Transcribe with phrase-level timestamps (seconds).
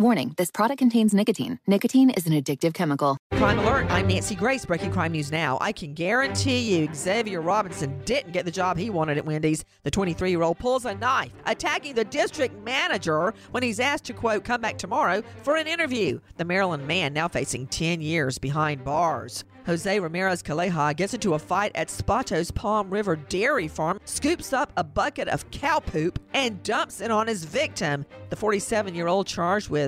[0.00, 1.58] Warning this product contains nicotine.
[1.66, 3.18] Nicotine is an addictive chemical.
[3.32, 5.58] Crime Alert, I'm Nancy Grace, breaking crime news now.
[5.60, 9.64] I can guarantee you Xavier Robinson didn't get the job he wanted at Wendy's.
[9.82, 14.12] The 23 year old pulls a knife, attacking the district manager when he's asked to,
[14.12, 16.20] quote, come back tomorrow for an interview.
[16.36, 19.44] The Maryland man now facing 10 years behind bars.
[19.68, 24.72] Jose Ramirez Calleja gets into a fight at Spato's Palm River Dairy Farm, scoops up
[24.78, 28.06] a bucket of cow poop, and dumps it on his victim.
[28.30, 29.87] The 47 year old charged with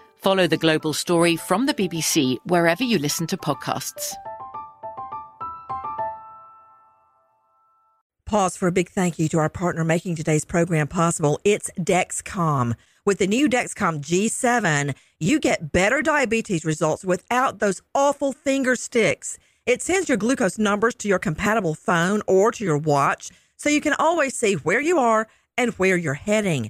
[0.21, 4.13] Follow The Global Story from the BBC wherever you listen to podcasts.
[8.27, 11.39] Pause for a big thank you to our partner making today's program possible.
[11.43, 12.75] It's Dexcom.
[13.03, 19.39] With the new Dexcom G7, you get better diabetes results without those awful finger sticks.
[19.65, 23.81] It sends your glucose numbers to your compatible phone or to your watch so you
[23.81, 26.69] can always see where you are and where you're heading.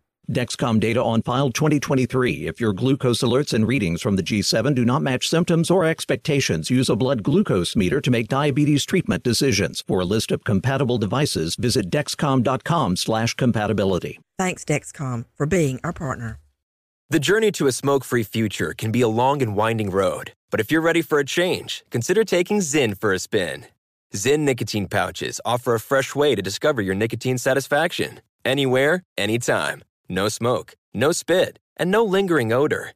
[0.31, 2.47] Dexcom data on file 2023.
[2.47, 6.69] If your glucose alerts and readings from the G7 do not match symptoms or expectations,
[6.69, 9.83] use a blood glucose meter to make diabetes treatment decisions.
[9.85, 14.19] For a list of compatible devices, visit dexcom.com/compatibility.
[14.37, 16.39] Thanks Dexcom for being our partner.
[17.09, 20.61] The journey to a smoke free future can be a long and winding road, but
[20.61, 23.65] if you're ready for a change, consider taking Zyn for a spin.
[24.13, 29.83] Zyn nicotine pouches offer a fresh way to discover your nicotine satisfaction anywhere, anytime.
[30.11, 32.91] No smoke, no spit, and no lingering odor.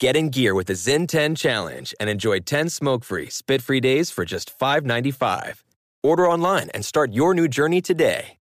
[0.00, 3.80] Get in gear with the Zyn 10 Challenge and enjoy 10 smoke free, spit free
[3.80, 5.62] days for just $5.95.
[6.02, 8.36] Order online and start your new journey today.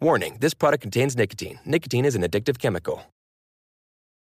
[0.00, 1.60] Warning this product contains nicotine.
[1.66, 3.02] Nicotine is an addictive chemical.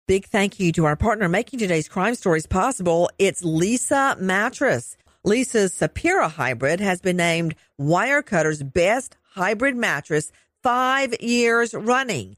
[0.08, 3.10] Big thank you to our partner making today's crime stories possible.
[3.18, 4.96] It's Leesa Mattress.
[5.26, 12.38] Leesa's Sapira hybrid has been named Wirecutter's best hybrid mattress five years running.